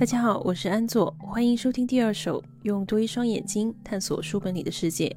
[0.00, 5.14] 大家好，我是安佐，欢迎收听第二首，用多一双眼睛探索书本里的世界。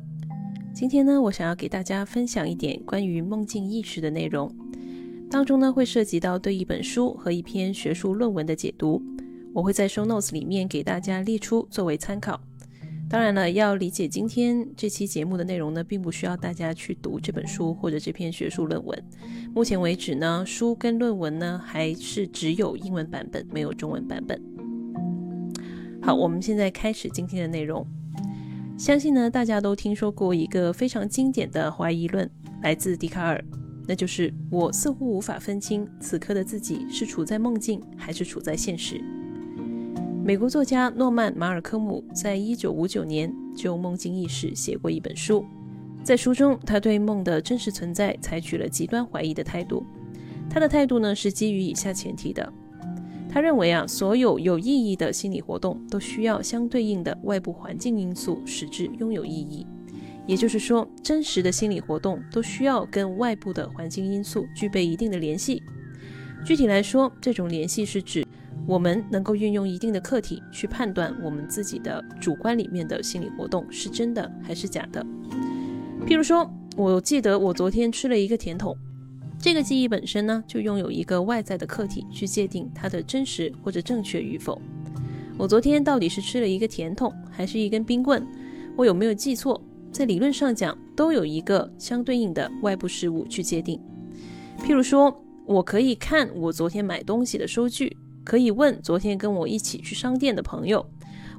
[0.74, 4.54] 今天呢，我想要给大家分享一点关于梦境意识的内容，
[5.32, 9.02] 当中呢会涉及到对一本书和一篇学术论文的解读。
[9.54, 12.42] 我会在 show notes 里面给大家列出作为参考。
[13.10, 19.02] 当然了，要理解今天这期节目的内容呢，并不需要大家去读这本书或者这篇学术论文。
[19.54, 24.42] 目前为止呢，书跟论文呢还是只有英文版本，没有中文版本。
[26.06, 27.88] 好，我们现在开始今天的内容。
[28.78, 32.30] 相信呢，大家都听说过一个非常经典的怀疑论，
[32.62, 33.42] 来自笛卡尔，
[33.88, 39.02] 那就是我似乎无法分清此刻的自己是处在梦境还是处在现实。
[40.26, 45.46] 美国作家诺曼马尔科姆在一九五九年就梦境意识写过一本书，
[46.04, 49.86] 在书中，他对梦的真实存在采取了极端怀疑的态度。
[50.50, 52.52] 他的态度呢，是基于以下前提的。
[53.34, 59.66] 他认为啊，所有有意义的心理活动都需要相对应的外部环境因素使之拥有意义。
[60.28, 65.64] 也就是说，真实的心理活动都需要跟外部的环境因素具备一定的联系。
[66.46, 68.24] 具体来说，这种联系是指
[68.68, 75.04] 我们能够运用一定的客体去判断我们自己的主观里面的心理活动是真的还是假的。
[76.06, 76.48] 譬如说，
[76.78, 78.78] 我记得我昨天吃了一个甜筒。
[79.44, 84.62] 这个记忆本身呢，就拥有一个外在的客体去界定它的真实或者正确与否。
[85.38, 88.26] 我昨天到底是吃了一个甜筒，还是一根冰棍？
[88.78, 89.62] 我有没有记错？
[89.92, 93.78] 在理论上讲，都有一个相对应的外部事物去界定。
[94.60, 95.14] 譬如说，
[95.46, 100.90] 我可以看我昨天买东西的收据，可以问昨天跟我一起去商店的朋友，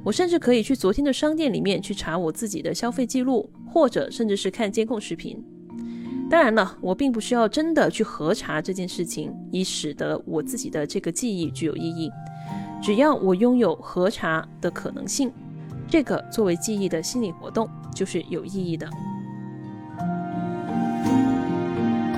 [0.05, 5.43] 我甚至可以去昨天的商店里面去查我自己的消费记录，或者甚至是看监控视频。
[6.31, 12.11] 当然了，我并不需要真的去核查这件事情，以使得我自己的这个记忆具有意义。
[12.83, 15.33] 只要我拥有核查的可能性，
[15.89, 18.89] 这个作为记忆的心理活动就是有意义的。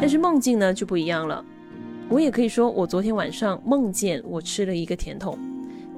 [0.01, 1.45] 但是梦境呢就不一样了，
[2.09, 5.39] 我也可以说我昨天晚上梦见我吃了一个甜筒，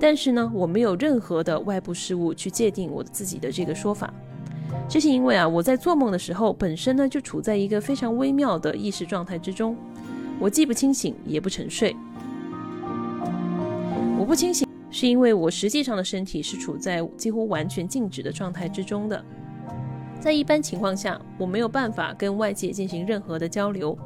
[0.00, 4.12] 但是呢我没有任何的外部事物去界定我自己的这个说法。
[4.88, 9.76] 这是因为啊，我在做梦的时候，本身呢就处在一个非常微妙的意识状态之中，
[10.38, 11.94] 我既不清醒也不沉睡。
[14.18, 19.24] 我不清醒，是因为我实际上的身体是处在几乎完全静止的状态之中的，
[20.20, 23.96] 在一般情况下，我没有办法跟外界进行任何的交流。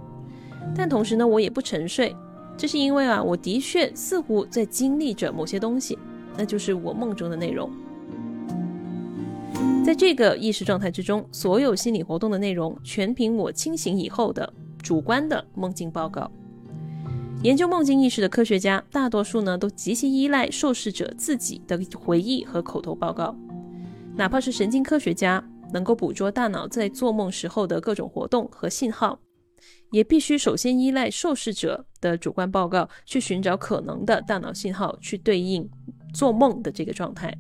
[0.77, 2.15] 但同时呢，我也不沉睡，
[2.57, 5.99] 这是因为啊，我的确似乎在经历着某些东西，
[6.37, 7.71] 那就是我梦中的内容。
[9.85, 14.51] 在这个意识状态之中，所有心理活动的内容全凭我清醒以后的
[14.81, 16.31] 主观的梦境报告。
[17.43, 23.37] 研究梦境意识的科学家，大多数呢都极其依赖受试者自己的回忆和口头报告。
[24.15, 29.19] 哪怕是神经科学家，能够捕捉大脑在做梦时候的各种活动和信号，
[29.91, 35.69] 也必须首先依赖受试者的主观报告，去寻找可能的大脑信号，去对应
[36.15, 37.37] 做梦的这个状态。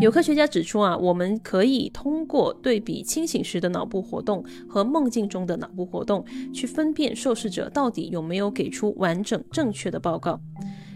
[0.00, 10.38] 有科学家指出啊，我们可以通过对比清醒时的脑部活动和梦境中的脑部活动，去分辨受试者到底有没有给出完整正确的报告。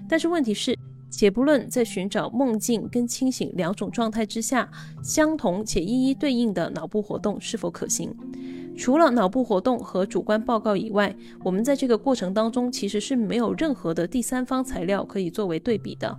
[0.08, 0.76] 但是问题是，
[1.10, 4.68] 且不论在寻找梦境跟清醒两种状态之下，
[5.02, 8.14] 相同且一一对应的脑部活动是否可行，
[8.76, 11.14] 除了脑部活动和主观报告以外，
[11.44, 16.18] 我们在这个过程当中其实是没有任何的第三方材料可以作为对比的。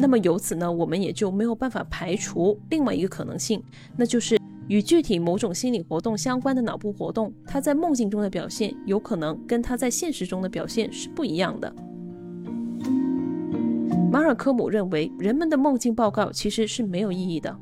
[0.00, 3.62] 那么由此呢，我们也就没有办法排除另外一个可能性，
[3.96, 11.70] 那就是与具体某种心理活动相关的脑部活动，它在梦境中的表现有可能跟它在现实中的表现是不一样的。
[14.10, 17.54] 马尔科姆认为，人们的梦境报告其实是没有意义的。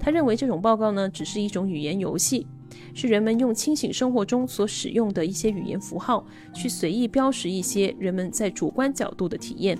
[0.00, 2.46] 他认为这种报告呢，只是一种语言游戏，
[2.94, 9.78] 是人们用清醒生活中所使用的一些语言符号去随意标识一些人们在主观角度的体验。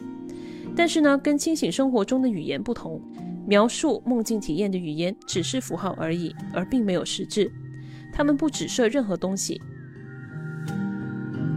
[0.74, 3.00] 但是呢，跟清醒生活中的语言不同，
[3.46, 7.52] 描述梦境体验的语言只是符号而已，而并没有实质。
[8.12, 9.60] 它们不指涉任何东西。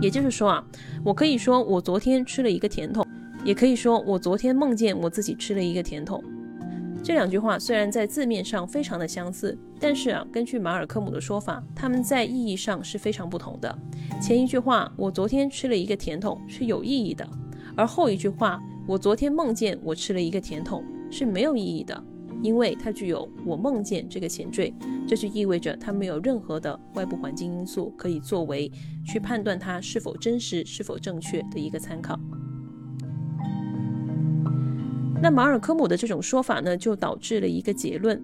[0.01, 0.65] 也就是说啊，
[1.03, 3.05] 我可以说我昨天吃了一个甜筒，
[3.45, 6.21] 也可以说我昨天梦见我自己吃了一个甜筒。
[7.01, 13.77] 这两句话虽然在字面上非常的相似，但是啊，根据马尔科姆的说法，他们在意义上是非常不同的。
[14.21, 17.27] 前一句话“我昨天吃了一个甜筒”是有意义的，
[17.77, 18.59] 而后一句话。
[18.87, 22.03] 我昨天梦见我吃了一个甜筒是没有意义的，
[22.43, 24.71] 因为它具有我梦见这个前缀，
[25.07, 28.71] 这就意味着它没有任何的外部环境因素可以作为
[29.03, 32.19] 去判断它是否真实、是否正确的一个参考。
[35.19, 38.23] 那马尔科姆的这种说法呢，就导致了一个结论，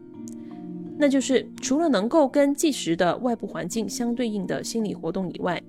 [0.99, 5.59] 那就是除了能够跟即时的外部环境相对应的心理活动以外，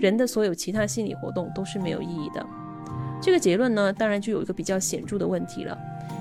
[0.00, 2.44] 人的所有其他心理活动都是没有意义的。
[3.22, 5.78] 这个结论呢，当然就有一个比较显著的问题了，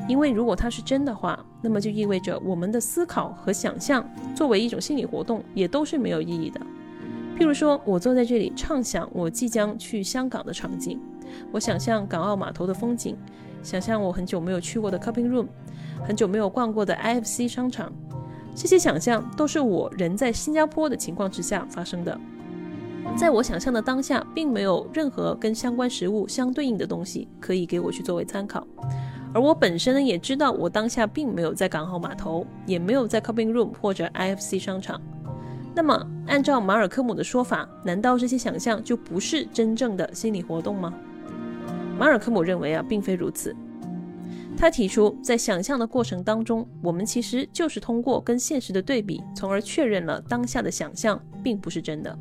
[0.08, 6.62] 因为如果它是真的话，那么就意味着我们的思考和想象作为一种心理活动，也都是没有意义的。
[7.40, 11.00] 譬如说，我坐在这里畅想我即将去香港的场景，
[11.52, 13.18] 我想象港澳码头的风景，
[13.64, 15.48] 想象我很久没有去过的 Cupping Room，
[16.06, 17.92] 很久没有逛过的 IFC 商场，
[18.56, 22.16] 这些想象都是我人在新加坡的情况之下发生的。
[23.18, 28.66] 在我想象的当下，并没有任何跟相关食物相对应的东西可以给我去作为参考，
[29.32, 35.00] 而我本身呢也知道，我当下并没有在港澳码头，也没有在 Cupping Room 或者 IFC 商场。
[35.76, 40.92] 那么，按照马尔科姆的说法，难道这些想象就不是真正的心理活动吗？
[42.00, 43.56] 马尔科姆认为啊，并非如此。
[44.58, 52.18] 他提出，在想象的过程当中，我们其实就是通过跟现实的对比，从而确认了当下的想象并不是真的。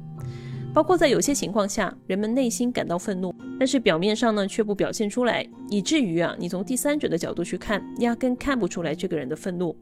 [0.73, 9.77] 包括在有些情况下，人们内心感到愤怒，但是表面上呢却不表现出来，以至于啊，你从第三者的角度去看，压根看不出来这个人的愤怒。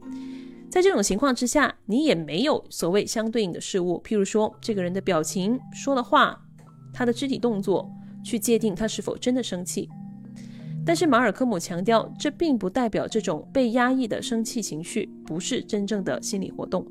[0.67, 6.39] 在这种情况之下，你也没有所谓相对应的事物，譬如说这个人的表情、说的话、
[6.91, 7.87] 他的肢体动作，
[8.23, 9.87] 去界定他是否真的生气。
[10.85, 16.83] 但是马尔科姆强调，这并不代表这种被压抑的生气情绪不是真正的心理活动。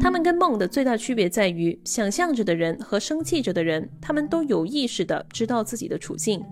[0.00, 6.42] 他们跟梦的最大区别在于，想象着的人和生气着的人，他们都有意识的知道自己的处境，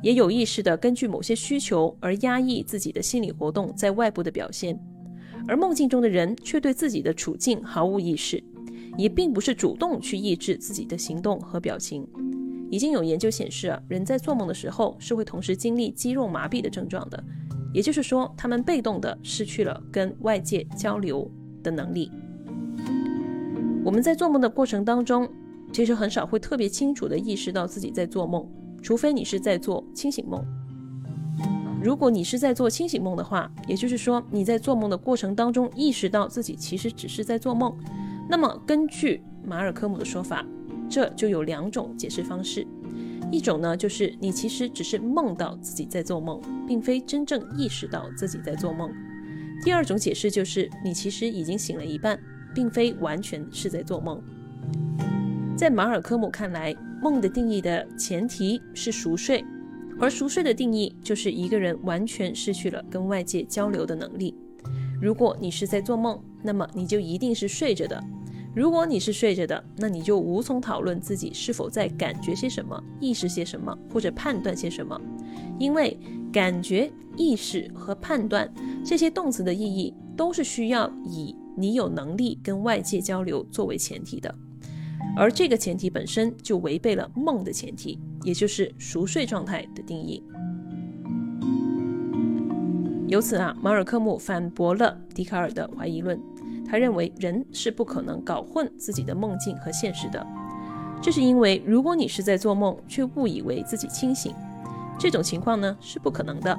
[0.00, 4.78] 也有意识的根据某些需求而压抑自己的心理活动在外部的表现。
[5.46, 8.42] 而梦境中的人却对自己的处境毫无意识，
[8.96, 12.08] 也并不是主动去抑制自己的行动和表情。
[12.70, 17.22] 已经有研究显示啊，人在做梦的时候是会同时经历肌肉麻痹的症状的，
[17.74, 21.30] 也就是说，他们被动的失去了跟外界交流
[21.62, 22.10] 的能力。
[23.88, 25.26] 我们在做梦的过程当中，
[25.72, 28.46] 其实很少会特别清楚的意识到自己在做梦，
[28.82, 30.44] 除非你是在做清醒梦。
[31.82, 37.74] 如果你是在做清醒梦的话，也就是说你在做梦的过程当中意识到自己其实只是在做梦，
[38.28, 40.44] 那么根据马尔科姆的说法，
[40.90, 42.66] 这就有两种解释方式。
[43.32, 48.92] 一种呢，就是你其实只是梦到自己在做梦，并非真正意识到自己在做梦。
[49.64, 52.20] 第二种解释就是你其实已经醒了一半，
[52.54, 54.22] 并非完全是在做梦。
[55.56, 59.44] 在马尔科姆看来，梦的定义的前提是熟睡。
[60.00, 64.32] 而熟睡的定义就是一个人完全失去了跟外界交流的能力。
[65.02, 68.00] 如果你是在做梦，那么你就一定是睡着的。
[68.54, 75.00] 如果你是睡着的，那你就无从讨论自己是否在感觉些什么、意识些什么或者判断些什么，
[75.58, 75.98] 因为
[76.32, 78.48] 感觉、意识和判断
[78.84, 84.32] 这些动词的意义都是需要以你有能力跟外界交流作为前提的。
[85.16, 90.22] 而这个前提本身就违背了梦的前提，也就是熟睡状态的定义。
[93.08, 96.20] 由此啊，马尔科姆反驳了笛卡尔的怀疑论。
[96.70, 100.24] 他认为人是不可能搞混自己的梦境和现实的。
[101.00, 104.34] 这是因为，如果你是在做梦却误以为自己清醒，
[104.98, 106.54] 这种情况呢是不可能的。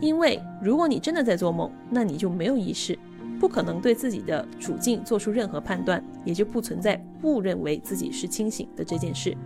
[0.00, 2.98] 因为如果你真的在做梦，那你就没有意识。
[3.44, 9.36] 不可能对自己的处境做出任何判断，也就不存在误认为自己是清醒的这件事。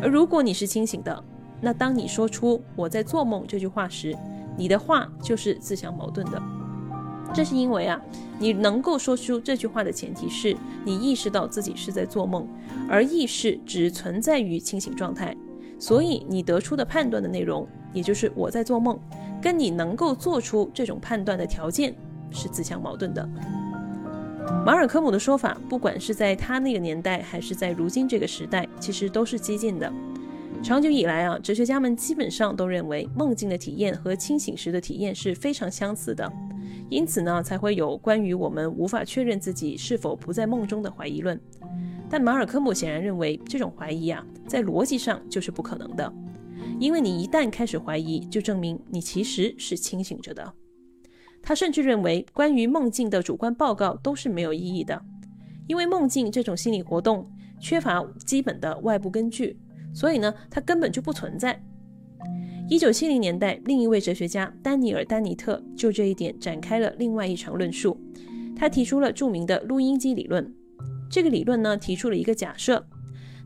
[0.00, 1.22] 而如果你是清醒的，
[1.60, 4.16] 那当你说出“我在做梦”这句话时，
[4.56, 6.42] 你的话就是自相矛盾的。
[7.34, 8.00] 这是因为啊，
[8.38, 12.48] 你能够说出这句话的前提是你意识到自己是在做梦，
[12.88, 15.36] 而意识只存在于清醒状态，
[15.78, 18.98] 所以你得出的判断的内容，也就是“我在做梦”，
[19.38, 21.94] 跟你能够做出这种判断的条件。
[22.30, 23.28] 是自相矛盾的。
[24.64, 29.92] 马尔科姆的说法，不管是在他那个年代，还是在如今这个时代，其实都是激进的。
[30.62, 36.30] 长久以来啊，哲学家们基本上都认为梦境的体验和清醒时的体验是非常相似的，
[36.88, 41.38] 因此呢，才会有关于我们无法确认自己是否不在梦中的怀疑论。
[42.10, 46.10] 但马尔科姆显然认为，这种怀疑啊，在逻辑上就是不可能的，
[46.80, 50.54] 因为你一旦开始怀疑，就证明你其实是清醒着的。
[51.42, 55.02] 他甚至认为，关于梦境的主观报告都是没有意义的，
[55.66, 59.58] 因为梦境这种心理活动缺乏基本的外部根据，
[59.94, 61.62] 所以呢，它根本就不存在。
[62.68, 67.98] 一九七零年代，另一位哲学家丹尼尔·丹尼特就这一点展开了另外一场论述。
[68.54, 70.52] 他提出了著名的录音机理论。
[71.10, 72.86] 这个理论呢，提出了一个假设，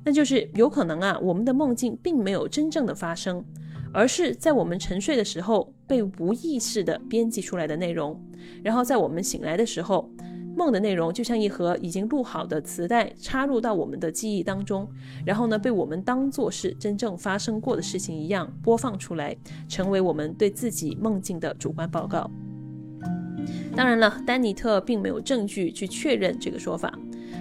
[0.05, 3.45] 那就是有可能啊，我们的梦境并没有真正的发生。
[3.93, 8.21] 而是在我们沉睡的时候被无意识的编辑出来的内容，
[8.63, 10.11] 然后在我们醒来的时候。
[10.55, 14.87] 梦的内容就像一盒已经录好的磁带，插入到我们的记忆当中，
[15.25, 19.35] 然后呢，被我们当做是真正发生过的事情一样播放出来，
[19.67, 22.31] 成为我们对自己梦境的主观报告。
[23.75, 26.93] 当然了，丹尼特并没有证据去确认这个说法，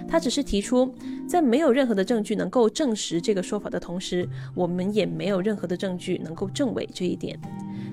[0.08, 0.94] 他只是提出，
[1.26, 7.38] 在没有任何的证据能够证实这个说法的同时，我们也没有任何的证据能够证伪这一点。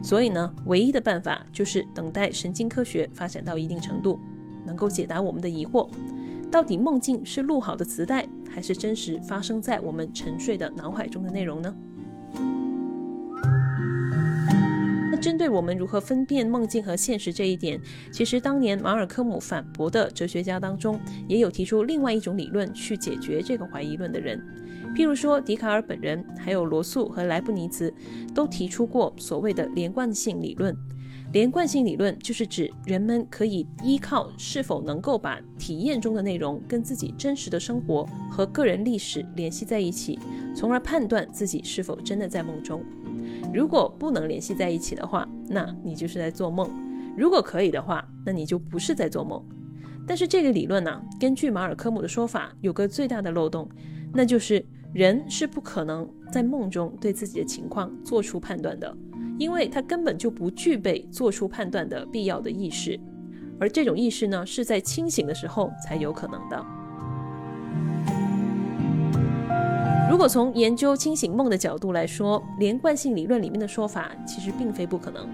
[0.03, 4.19] 所以呢，唯一的办法就是等待神经科学发展到一定程度。
[4.65, 5.89] 能够解答我们的疑惑：
[6.51, 11.73] 到底梦境是录好的磁带，还是真实发生在我们沉睡的脑海中的内容呢？
[15.21, 17.79] 针对我们如何分辨梦境和现实这一点，
[18.11, 24.41] 其实当年马尔科姆反驳的哲学家当中，也有提出另外一种理论去解决这个怀疑论的人，
[24.95, 27.93] 譬如说笛卡尔本人，还有罗素和莱布尼茨，
[28.33, 30.75] 都提出过所谓的连贯性理论。
[31.31, 40.17] 连贯性理论就是指人们可以依靠是否能够把体验中的内容跟自己真实的生活和个人历史联系在一起，
[40.55, 42.83] 从而判断自己是否真的在梦中。
[43.53, 46.67] 如果不能联系在一起的话，那你就是在做梦；
[47.17, 49.43] 如果可以的话，那你就不是在做梦。
[50.07, 53.69] 但是这个理论呢，根据马尔科姆的说法，有个最大的漏洞，
[54.13, 58.95] 那就是人是不可能在梦中对自己的情况做出判断的。
[59.37, 62.99] 因为他根本就不具备做出判断的必要的意识，
[63.57, 66.65] 而这种意识呢，是在清醒的时候才有可能的。
[70.09, 75.29] 如果从研究清醒梦的角度来说，连贯性理论里面的说法其实并非不可能。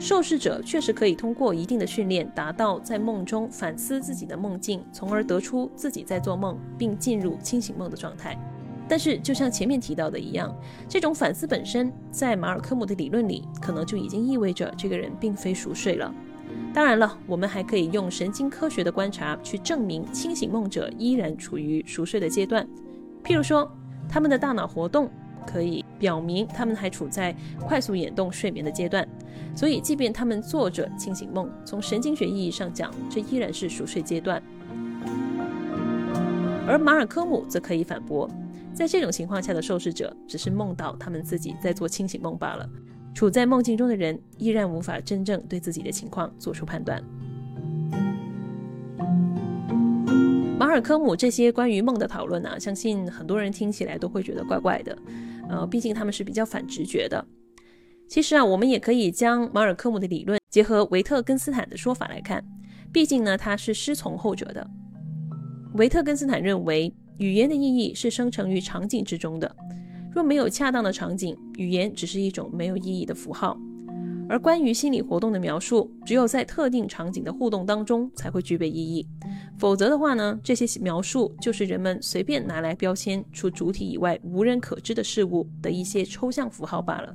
[0.00, 8.34] 受试者确实可以通过一定的训练，达到在梦中反思自己的梦境，从而得出自己在做梦，并进入清醒梦的状态。
[8.88, 10.56] 但是，就像前面提到的一样，
[10.88, 16.10] 这种反思本身在马尔科姆的理论里，可能就已经意味着这个人并非熟睡了。
[16.72, 22.66] 当然了，我们还可以用神经科学的观察去证明清醒梦者依然处于熟睡的阶段。
[23.22, 23.70] 譬如说，
[24.08, 25.10] 他们的大脑活动
[25.46, 29.06] 可以表明他们还处在快速眼动睡眠的阶段。
[29.54, 34.42] 所以，即便他们做着清醒梦，从神经学意义上讲，这依然是熟睡阶段。
[36.66, 38.28] 而马尔科姆则可以反驳。
[38.72, 42.68] 在这种情况下的受试者只是梦到他们自己在做清醒梦罢了，
[43.14, 47.00] 处在梦境中的人依然无法真正对自己的情况做出判断。
[50.64, 54.96] 马尔科姆这些关于梦的讨论呢，相信很多人听起来都会觉得怪怪的，
[55.50, 57.22] 呃，毕竟他们是比较反直觉的。
[58.08, 62.42] 其实啊，我们也可以将马尔科姆的理论结合维特根斯坦的说法来看，
[62.90, 64.66] 毕竟呢，他是师从后者的。
[65.74, 66.94] 维特根斯坦认为。
[67.18, 69.54] 语言的意义是生成于场景之中的。
[70.12, 73.56] 若没有恰当的场景，语言只是一种没有意义的符号。
[74.28, 79.06] 而关于心理活动的描述，只有在特定场景的互动当中才会具备意义。
[79.58, 87.14] 否则的话呢，这些描述就是人们随便拿来标签除主体以外无人可知的事物的一些抽象符号罢了。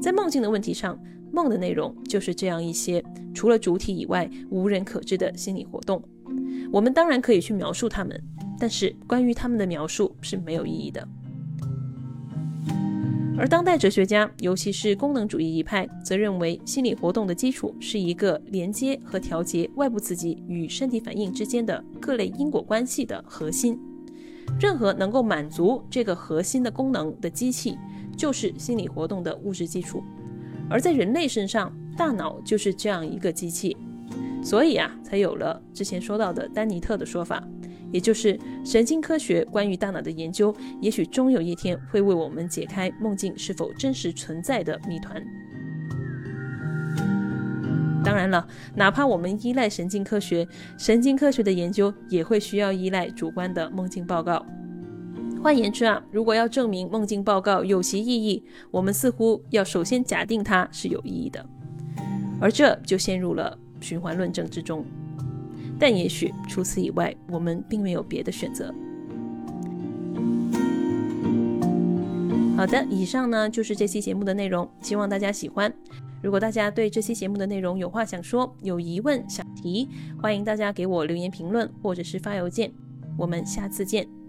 [0.00, 0.98] 在梦境的问题上，
[1.32, 3.02] 梦的内容就是这样一些
[3.34, 6.02] 除了主体以外无人可知的心理活动。
[6.72, 8.22] 我们当然可以去描述它们。
[8.58, 11.06] 但是关于他们的描述是没有意义的，
[13.38, 23.78] 而当代哲学家，尤其是功能主义一派，则认为心理活动的基础是一个连接和调节外部刺激与身体反应之间的各类因果关系的核心。
[24.58, 27.76] 任何能够满足这个核心的功能的机器，
[28.16, 30.02] 就是心理活动的物质基础。
[30.70, 33.76] 而在人类身上，大脑就是这样一个机器，
[34.42, 37.46] 所以啊，才有了之前说到的丹尼特的说法。
[37.92, 45.22] 也就是神经科学关于大脑的研究，也许终有一天会为我们解开梦境是否真实存在的谜团。
[48.04, 50.46] 当然了，哪怕我们依赖神经科学，
[50.78, 54.46] 神经科学的研究也会需要依赖主观的梦境报告。
[55.42, 61.44] 换言之啊，如果要证明梦境报告有其意义，我们似乎要首先假定它是有意义的，
[62.40, 64.84] 而这就陷入了循环论证之中。
[65.78, 68.74] 但也许除此以外，我们并没有别的选择。
[72.56, 75.72] 好的，以上呢就是这期节目的内容，希望大家喜欢。
[76.22, 79.88] 如果大家对这期节目的内容有话想说、有疑问想提，
[80.20, 82.72] 欢迎大家给我留言评论或者是发邮件。
[83.18, 84.25] 我们下次见。